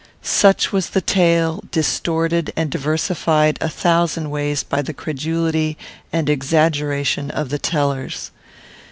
[0.23, 5.77] Such was the tale, distorted and diversified a thousand ways by the credulity
[6.11, 8.31] and exaggeration of the tellers.